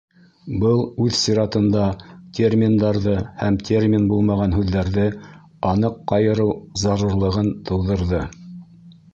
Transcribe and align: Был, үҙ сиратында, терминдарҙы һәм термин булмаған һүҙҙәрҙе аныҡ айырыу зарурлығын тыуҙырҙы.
Был, 0.61 0.79
үҙ 1.07 1.11
сиратында, 1.17 1.83
терминдарҙы 2.37 3.13
һәм 3.41 3.59
термин 3.69 4.07
булмаған 4.13 4.57
һүҙҙәрҙе 4.59 5.05
аныҡ 5.73 6.15
айырыу 6.19 6.57
зарурлығын 6.87 7.53
тыуҙырҙы. 7.71 8.25